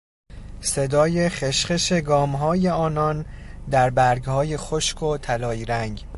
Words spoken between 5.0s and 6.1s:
و طلایی رنگ